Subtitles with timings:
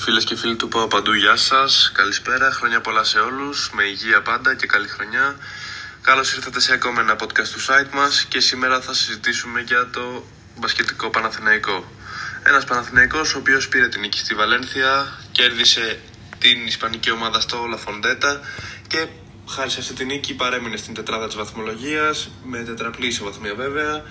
[0.00, 1.92] Φίλες και φίλοι του ΠΟΑ παντού, γεια σας.
[1.94, 5.36] Καλησπέρα, χρόνια πολλά σε όλους, με υγεία πάντα και καλή χρονιά.
[6.02, 10.24] Καλώς ήρθατε σε ακόμα ένα podcast του site μας και σήμερα θα συζητήσουμε για το
[10.58, 11.92] μπασκετικό Παναθηναϊκό.
[12.42, 16.00] Ένας Παναθηναϊκός ο οποίος πήρε την νίκη στη Βαλένθια, κέρδισε
[16.38, 18.40] την ισπανική ομάδα στο Λαφοντέτα
[18.86, 19.06] και
[19.48, 24.02] χάρη σε αυτή την νίκη παρέμεινε στην τετράδα της βαθμολογίας, με τετραπλή ισοβαθμία βέβαια,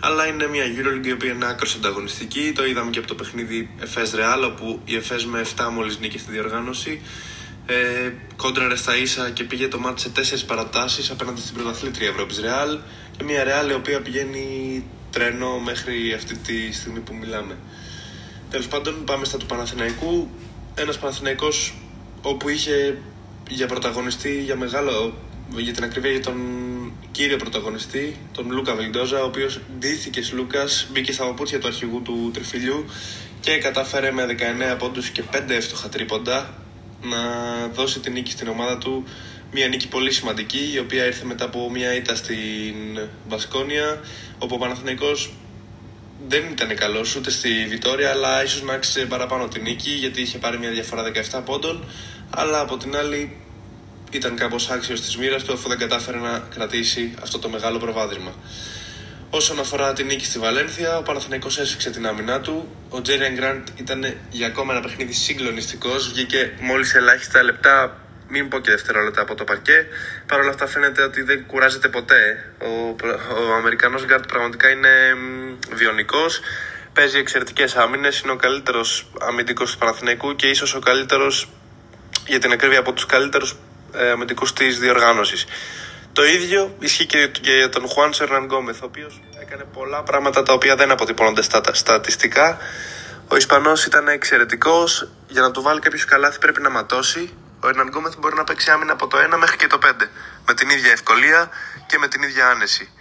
[0.00, 2.52] αλλά είναι μια EuroLeague η οποία είναι άκρως ανταγωνιστική.
[2.54, 6.18] Το είδαμε και από το παιχνίδι Εφές Real, όπου η Εφές με 7 μόλις νίκη
[6.18, 7.00] στη διοργάνωση
[7.70, 12.40] ε, κόντραρε στα ίσα και πήγε το μάτι σε 4 παρατάσεις απέναντι στην πρωταθλήτρια Ευρώπης
[12.40, 12.78] Real
[13.16, 17.56] και μια Real η οποία πηγαίνει τρένο μέχρι αυτή τη στιγμή που μιλάμε.
[18.50, 20.30] Τέλος πάντων, πάμε στα του Παναθηναϊκού.
[20.74, 21.74] Ένας Παναθηναϊκός
[22.22, 22.98] όπου είχε
[23.48, 25.18] για πρωταγωνιστή, για μεγάλο,
[25.56, 26.36] για την ακρίβεια για τον
[27.12, 32.30] κύριο πρωταγωνιστή, τον Λούκα Βιλντόζα, ο οποίος ντύθηκες Λούκας, μπήκε στα παπούτσια του αρχηγού του
[32.34, 32.84] τριφυλιού
[33.40, 34.26] και κατάφερε με
[34.72, 36.54] 19 πόντους και 5 εύστοχα τρίποντα
[37.02, 37.18] να
[37.72, 39.04] δώσει την νίκη στην ομάδα του.
[39.52, 44.00] Μια νίκη πολύ σημαντική, η οποία ήρθε μετά από μια ήττα στην Βασκόνια,
[44.38, 45.32] όπου ο Παναθηναϊκός
[46.28, 50.38] δεν ήταν καλός ούτε στη Βιτόρια, αλλά ίσως να άξιζε παραπάνω την νίκη γιατί είχε
[50.38, 51.84] πάρει μια διαφορά 17 πόντων.
[52.30, 53.36] Αλλά από την άλλη
[54.16, 58.34] ήταν κάπως άξιος της μοίρας του αφού δεν κατάφερε να κρατήσει αυτό το μεγάλο προβάδισμα.
[59.30, 62.76] Όσον αφορά την νίκη στη Βαλένθια, ο Παναθηναϊκός έσφιξε την άμυνά του.
[62.88, 66.08] Ο Τζέριαν Γκραντ ήταν για ακόμα ένα παιχνίδι συγκλονιστικός.
[66.08, 69.86] Βγήκε μόλις ελάχιστα λεπτά, μην πω και δευτερόλεπτα από το παρκέ.
[70.26, 72.52] Παρ' όλα αυτά φαίνεται ότι δεν κουράζεται ποτέ.
[72.58, 72.96] Ο,
[73.48, 74.90] ο Αμερικανός Γκραντ πραγματικά είναι
[75.74, 76.40] βιονικός.
[76.92, 78.20] Παίζει εξαιρετικές άμυνες.
[78.20, 81.48] Είναι ο καλύτερος αμυντικός του Παναθηναϊκού και ίσως ο καλύτερος
[82.26, 83.56] για την ακρίβεια από τους καλύτερους
[83.92, 85.46] ε, αμυντικούς της διοργάνωσης.
[86.12, 90.52] Το ίδιο ισχύει και για τον Χουάν Σερναν Γκόμεθ, ο οποίος έκανε πολλά πράγματα τα
[90.52, 92.58] οποία δεν αποτυπώνονται στα στατιστικά.
[93.28, 95.08] Ο Ισπανός ήταν εξαιρετικός.
[95.28, 97.34] Για να του βάλει κάποιος καλάθι πρέπει να ματώσει.
[97.60, 100.08] Ο Ερναν Γκόμεθ μπορεί να παίξει άμυνα από το 1 μέχρι και το 5.
[100.46, 101.50] Με την ίδια ευκολία
[101.86, 102.92] και με την ίδια άνεση.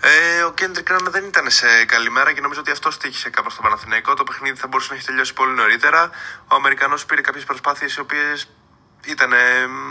[0.00, 3.52] Ε, ο Κέντρικ Ραν δεν ήταν σε καλή μέρα και νομίζω ότι αυτό τύχησε κάπως
[3.52, 4.14] στο Παναθηναϊκό.
[4.14, 6.10] Το παιχνίδι θα μπορούσε να έχει τελειώσει πολύ νωρίτερα.
[6.48, 8.48] Ο Αμερικανός πήρε κάποιες προσπάθειες οι οποίες
[9.04, 9.32] ήταν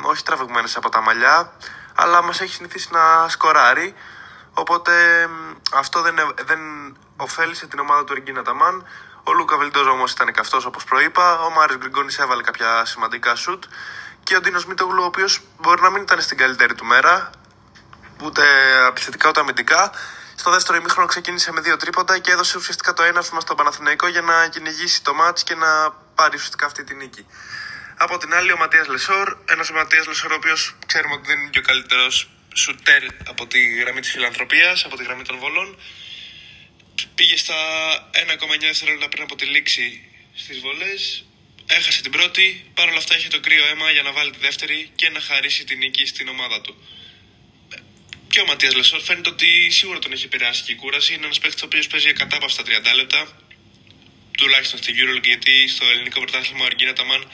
[0.01, 1.53] όχι τραβηγμένες από τα μαλλιά,
[1.95, 3.95] αλλά μας έχει συνηθίσει να σκοράρει.
[4.53, 4.93] Οπότε
[5.73, 6.15] αυτό δεν,
[6.45, 6.59] δεν
[7.17, 8.87] ωφέλησε την ομάδα του Ριγκίνα Ταμάν.
[9.23, 11.39] Ο Λούκα Βελντόζο όμως ήταν καυτός όπως προείπα.
[11.39, 13.63] Ο Μάρις Γκριγκόνης έβαλε κάποια σημαντικά σουτ.
[14.23, 17.29] Και ο Ντίνος Μίτογλου, ο οποίος μπορεί να μην ήταν στην καλύτερη του μέρα,
[18.23, 18.43] ούτε
[18.87, 19.91] επιθετικά ούτε αμυντικά.
[20.35, 24.21] Στο δεύτερο ημίχρονο ξεκίνησε με δύο τρίποντα και έδωσε ουσιαστικά το έναυσμα στον Παναθηναϊκό για
[24.21, 27.25] να κυνηγήσει το μάτς και να πάρει ουσιαστικά αυτή τη νίκη.
[28.05, 31.49] Από την άλλη, ο Ματίας Λεσόρ, ένας Ματίας Λεσόρ, ο οποίος ξέρουμε ότι δεν είναι
[31.49, 35.79] και ο καλύτερος σουτέρ από τη γραμμή της φιλανθρωπίας, από τη γραμμή των βολών.
[37.15, 37.55] Πήγε στα
[38.11, 39.85] 1,9 δευτερόλεπτα πριν από τη λήξη
[40.35, 40.93] στις βολές.
[41.65, 44.91] Έχασε την πρώτη, παρ' όλα αυτά είχε το κρύο αίμα για να βάλει τη δεύτερη
[44.95, 46.73] και να χαρίσει την νίκη στην ομάδα του.
[48.29, 51.13] Και ο Ματίας Λεσόρ φαίνεται ότι σίγουρα τον έχει επηρεάσει και η κούραση.
[51.13, 53.27] Είναι ένας παίκτης ο οποίος παίζει ακατάπαυστα 30 λεπτά,
[54.37, 57.31] τουλάχιστον στην Euroleague, γιατί στο ελληνικό πρωτάθλημα ο Εργκίν Αταμάν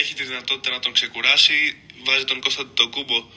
[0.00, 1.76] έχει τη δυνατότητα να τον ξεκουράσει.
[2.04, 3.28] Βάζει τον Κώστα Αντετοκούνμπο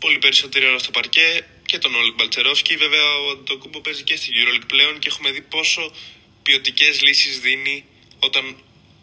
[0.00, 2.76] πολύ περισσότερη ώρα στο παρκέ και τον Όλεκ Μπαλτσερόφσκι.
[2.76, 5.94] Βέβαια, ο Αντετοκούνμπο παίζει και στην Euroleague πλέον και έχουμε δει πόσο
[6.42, 7.84] ποιοτικές λύσεις δίνει
[8.18, 8.56] όταν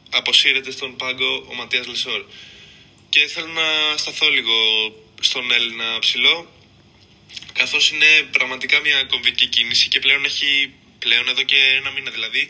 [0.10, 2.26] αποσύρεται στον πάγκο ο Ματίας Λεσόρ.
[3.10, 4.56] Και θέλω να σταθώ λίγο
[5.20, 6.54] στον Έλληνα ψηλό,
[7.54, 12.50] καθώς είναι πραγματικά μια κομβική κίνηση και πλέον έχει, πλέον εδώ και ένα μήνα δηλαδή,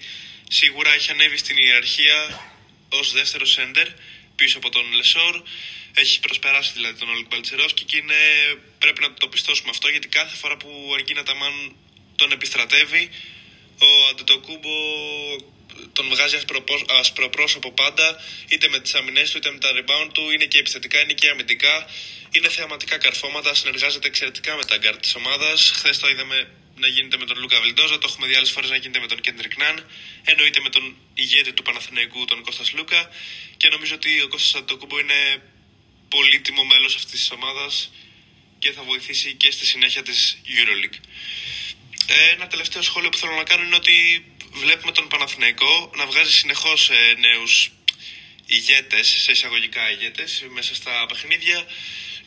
[0.49, 2.49] σίγουρα έχει ανέβει στην ιεραρχία
[2.89, 3.87] ως δεύτερος σέντερ
[4.39, 5.35] πίσω από τον Λεσόρ.
[6.01, 8.19] Έχει προσπεράσει δηλαδή τον Όλεκ Μπαλτσερόφσκι και είναι,
[8.83, 11.55] πρέπει να το πιστώσουμε αυτό γιατί κάθε φορά που ο Εργκίν Αταμάν
[12.15, 13.03] τον επιστρατεύει,
[13.87, 14.75] ο Αντετοκούνμπο
[15.93, 16.37] τον βγάζει
[16.99, 18.07] ασπροπρόσωπο πάντα,
[18.49, 20.31] είτε με τις άμυνές του είτε με τα ριμπάουντ του.
[20.31, 21.75] Είναι και επιθετικά, είναι και αμυντικά.
[22.31, 25.71] Είναι θεαματικά καρφώματα, συνεργάζεται εξαιρετικά με τα γκαρντ της ομάδας.
[25.75, 26.49] Χθες το είδαμε
[26.79, 29.21] να γίνεται με τον Λούκα Βιλντόζα, το έχουμε δει άλλες φορές να γίνεται με τον
[29.21, 29.89] Κέντρικ Νάν,
[30.23, 33.09] εννοείται με τον ηγέτη του Παναθηναϊκού, τον Κώστας Λούκα.
[33.57, 35.41] Και νομίζω ότι ο Κώστας Αντοκούμπο είναι
[36.09, 37.91] πολύτιμο μέλος αυτής της ομάδας
[38.59, 40.99] και θα βοηθήσει και στη συνέχεια της Euroleague.
[42.07, 46.33] Ε, ένα τελευταίο σχόλιο που θέλω να κάνω είναι ότι βλέπουμε τον Παναθηναϊκό να βγάζει
[46.33, 47.71] συνεχώς ε, νέους
[48.45, 51.65] ηγέτες, σε εισαγωγικά ηγέτες, μέσα στα παιχνίδια.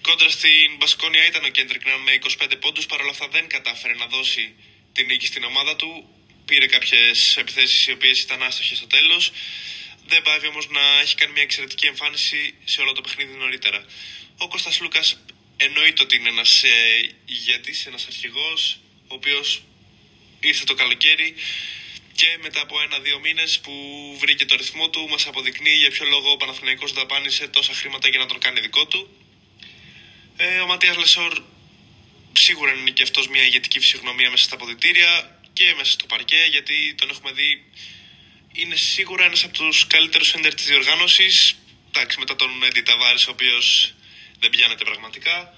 [0.02, 2.87] Κόντρα στην Μπασκόνια ήταν ο Κέντρικ με 25 πόντους.
[2.87, 4.54] Παρ' όλα αυτά δεν κατάφερε να δώσει
[4.93, 6.08] την νίκη στην ομάδα του.
[6.44, 9.32] Πήρε κάποιες επιθέσεις οι οποίες ήταν άστοχες στο τέλος.
[10.06, 13.84] Δεν πάει όμως να έχει κάνει μια εξαιρετική εμφάνιση σε όλο το παιχνίδι νωρίτερα.
[14.37, 15.19] Ο Κώστας Λούκας
[15.56, 16.69] εννοείται ότι είναι ένας ε,
[17.26, 18.78] ηγέτης, ένας αρχηγός,
[19.08, 19.62] ο οποίος
[20.40, 21.34] ήρθε το καλοκαίρι
[22.14, 23.72] και μετά από ένα-δύο μήνες που
[24.19, 28.19] βρήκε το ρυθμό του, μας αποδεικνύει για ποιο λόγο ο Παναθηναϊκός δαπάνησε τόσα χρήματα για
[28.19, 29.16] να τον κάνει δικό του.
[30.37, 31.43] Ε, ο Ματίας Λεσόρ
[32.32, 36.94] σίγουρα είναι και αυτός μια ηγετική φυσιογνωμία μέσα στα αποδητήρια και μέσα στο παρκέ, γιατί
[36.94, 37.64] τον έχουμε δει.
[38.52, 41.56] Είναι σίγουρα ένας από τους καλύτερους έντερ της διοργάνωσης.
[41.88, 43.94] Εντάξει, μετά τον Έντι Ταβάρης, ο οποίος
[44.38, 45.55] δεν πιάνεται πραγματικά.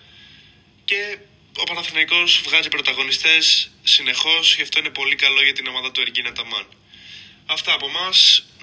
[0.84, 1.18] Και
[1.56, 6.32] ο Παναθηναϊκός βγάζει πρωταγωνιστές συνεχώς, γι' αυτό είναι πολύ καλό για την ομάδα του Εργίνα
[6.32, 6.66] Ταμάν.
[7.46, 8.10] Αυτά από εμά.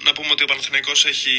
[0.04, 1.32] Να πούμε ότι ο Παναθηναϊκός έχει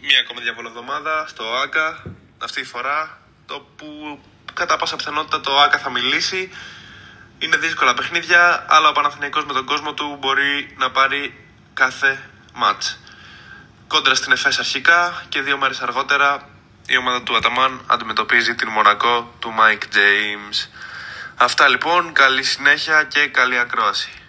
[0.00, 3.21] μία ακόμα διαβολοβδομάδα στο ΆΚΑ αυτή τη φορά,
[3.52, 4.20] το που
[4.54, 6.50] κατά πάσα πιθανότητα το ΆΚΑ θα μιλήσει.
[7.38, 11.44] Είναι δύσκολα παιχνίδια, αλλά ο Παναθηναϊκός με τον κόσμο του μπορεί να πάρει
[11.74, 12.98] κάθε μάτς.
[13.86, 16.48] Κόντρα στην ΕΦΕΣ αρχικά και δύο μέρες αργότερα
[16.86, 20.68] η ομάδα του Αταμάν αντιμετωπίζει την Μονακό του Mike James.
[21.36, 24.21] Αυτά λοιπόν, καλή συνέχεια και καλή ακρόαση.